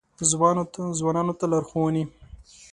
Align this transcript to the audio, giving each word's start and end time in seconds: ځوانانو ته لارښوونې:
ځوانانو 0.99 1.33
ته 1.39 1.45
لارښوونې: 1.51 2.03